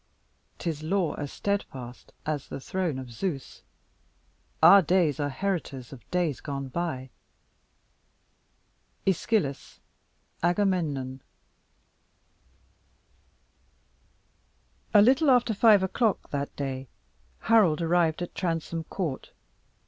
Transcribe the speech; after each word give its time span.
'Tis 0.57 0.81
law 0.81 1.13
as 1.13 1.31
steadfast 1.31 2.11
as 2.25 2.47
the 2.49 2.59
throne 2.59 2.97
of 2.97 3.11
Zeus 3.11 3.61
Our 4.63 4.81
days 4.81 5.19
are 5.19 5.29
heritors 5.29 5.93
of 5.93 6.09
days 6.09 6.41
gone 6.41 6.69
by. 6.69 7.11
ÆSCHYLUS: 9.05 9.77
Agamemnon. 10.41 11.21
A 14.95 15.03
little 15.03 15.29
after 15.29 15.53
five 15.53 15.83
o'clock 15.83 16.31
that 16.31 16.55
day, 16.55 16.87
Harold 17.41 17.79
arrived 17.79 18.23
at 18.23 18.33
Transome 18.33 18.85
Court. 18.85 19.29